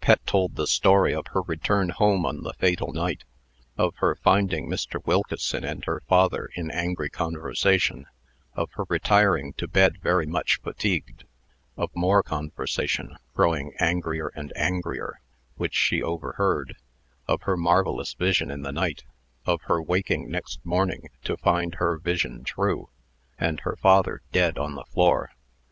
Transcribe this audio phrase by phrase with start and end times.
[0.00, 3.22] Pet told the story of her return home on the fatal night,
[3.76, 5.00] of her finding Mr.
[5.06, 8.06] Wilkeson and her father in angry conversation;
[8.54, 11.26] of her retiring to bed very much fatigued;
[11.76, 15.20] of more conversation, growing angrier and angrier,
[15.54, 16.74] which she overheard;
[17.28, 19.04] of her marvellous vision in the night;
[19.46, 22.88] of her waking next morning to find her vision true,
[23.38, 25.30] and her father dead on the floor.